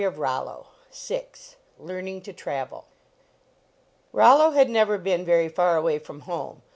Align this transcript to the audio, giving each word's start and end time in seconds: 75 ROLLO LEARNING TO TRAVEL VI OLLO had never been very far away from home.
75 0.01 0.17
ROLLO 0.17 0.65
LEARNING 1.77 2.21
TO 2.21 2.33
TRAVEL 2.33 2.87
VI 4.15 4.21
OLLO 4.31 4.49
had 4.49 4.67
never 4.67 4.97
been 4.97 5.23
very 5.23 5.47
far 5.47 5.77
away 5.77 5.99
from 5.99 6.21
home. 6.21 6.63